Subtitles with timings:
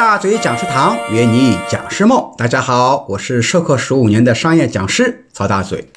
[0.00, 5.90] 大嘴讲师堂约你讲师梦，大家好，我是授课十五年的商业讲师曹大嘴。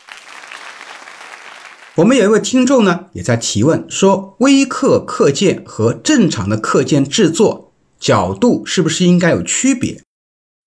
[1.95, 10.01] 我们有一位听众呢，也在提问说，微课课件和正常的课件制作角度是不是应该有区别？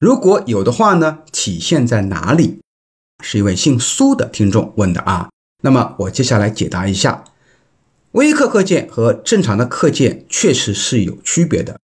[0.01, 2.61] 如果有的话呢，体现在哪里？
[3.23, 5.29] 是一位姓苏的听众问的啊。
[5.63, 7.23] 那么我接下来解答一下，
[8.13, 11.79] 微课课件和正常的课件确实是有区别的。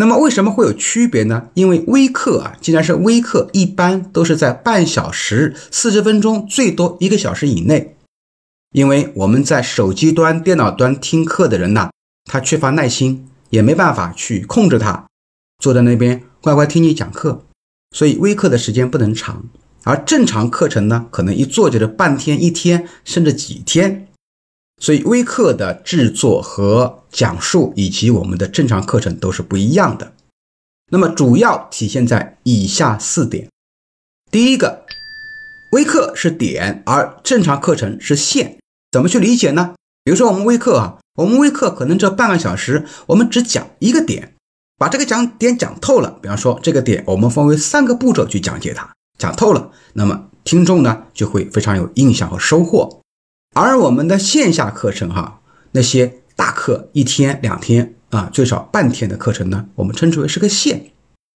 [0.00, 1.50] 那么为什么会有区别呢？
[1.52, 7.94] 因为微课啊，既然是微课，一般都是在半小时、四十分钟，最多一个小时以内。
[8.72, 11.90] 因为我们在手机端、电脑端听课的人呢，
[12.24, 15.06] 他缺乏耐心，也没办法去控制他，
[15.62, 17.44] 坐在那边乖乖听你讲课，
[17.94, 19.44] 所以微课的时间不能长。
[19.84, 24.06] 而正常课程呢，可能一坐就是半天、一天，甚至几天。
[24.80, 30.14] 所以微课的制作和讲述，以及我们的正常课程都是不一样的。
[30.90, 33.48] 那么主要体现在以下四点：
[34.30, 34.84] 第一个，
[35.72, 38.56] 微课是点，而正常课程是线。
[38.90, 39.74] 怎么去理解呢？
[40.02, 44.34] 比如说我们微课啊，我们微课可能这半个小时，我们只讲一个点，
[44.78, 46.18] 把这个讲点讲透了。
[46.22, 52.99] 比方说这个点，我们分为三个步骤去讲解它，讲透了，那么听众呢就会非常有印象和收获。
[53.52, 55.40] 而我们的线下课程，哈，
[55.72, 60.92] 那些大课一天两天啊，最少半天的课程呢，我们称之为是个线。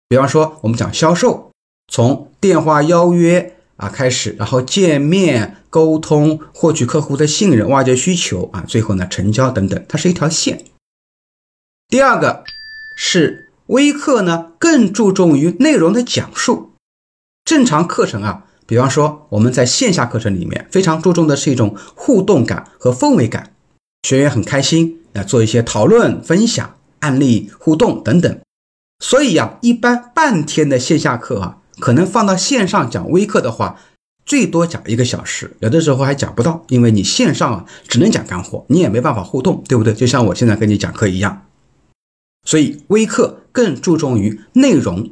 [0.09, 1.51] 比方说，我们讲销售，
[1.91, 10.67] 从电话邀约啊开始，然后见面沟通，获取客户的信任，挖掘需求啊，最后呢成交等等，它是一条线。
[11.89, 12.45] 第二个
[12.95, 16.73] 是微课呢，更注重于内容的讲述，
[17.43, 18.47] 正常课程啊。
[18.73, 23.53] 比方说，我们在线下课程里面非常注重的是一种互动感和氛围感，
[24.09, 28.41] 学员很开心，来做一些讨论、分享、案例互动等等。
[29.05, 33.79] 所以呀，一般半天的线下课啊，可能放到线上讲微课的话，
[34.25, 39.93] 最多讲一个小时，有的时候还讲不到，因为你线上啊只能讲干货，你也没办法互动，对不对？
[39.93, 41.43] 就像我现在跟你讲课一样。
[42.47, 45.11] 所以微课更注重于内容。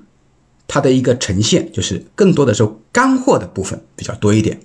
[0.73, 4.61] 它的一个呈现就是更多的是干货的部分比较多一点。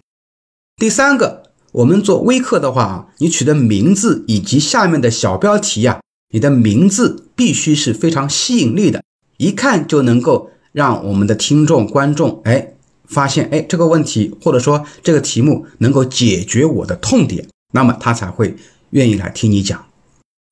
[0.77, 5.99] 第三个，我们做微课的话啊，你取的名字以及下面的小标题呀，
[6.31, 9.01] 你的名字必须是非常吸引力的，
[9.37, 18.55] 一看就能够让我们的听众观众哎发现哎这个问题或者说这个题目能够解决我的痛点，那么他才会
[18.91, 19.83] 愿意来听你讲。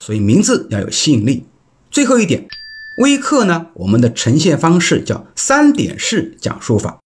[0.04, 1.44] 所以名字要有吸引力。
[1.92, 2.48] 最后一点。
[2.98, 7.00] 微课呢，我们的呈现方式叫三点式讲述法，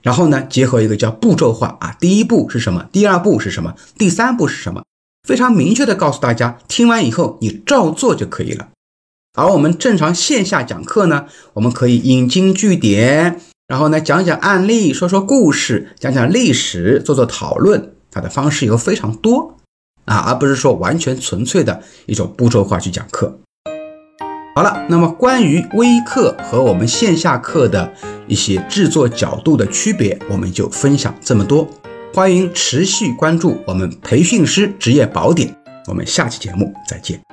[0.00, 2.88] 然后呢，结合一个叫步骤化啊，第一步是什么？
[2.92, 3.74] 第二步是什么？
[3.98, 4.84] 第三步是什么？
[5.26, 8.68] 非常明确的告诉大家，听完以后你照做就可以了。
[9.34, 19.56] 而我们正常线下讲课呢，我们可以引经据典，然后呢讲讲案例，说说故事，讲讲历史，做做讨论，它的方式有非常多
[20.04, 23.40] 啊，而不是说完全纯粹的一种步骤化去讲课。
[24.54, 27.90] 好了，那么关于微课和我们线下课的
[28.26, 31.66] 一些制作角度的区别，我们就分享这么多。
[32.12, 35.56] 欢迎持续关注我们培训师职业宝典，
[35.88, 37.31] 我们下期节目再见。